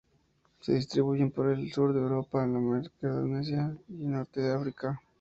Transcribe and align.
Se 0.61 0.73
distribuyen 0.73 1.29
por 1.29 1.45
el 1.51 1.71
sur 1.71 1.93
de 1.93 1.99
Europa, 1.99 2.39
la 2.47 2.57
Macaronesia 2.57 3.77
y 3.87 4.01
el 4.01 4.11
norte 4.13 4.41
de 4.41 4.51
África. 4.51 4.99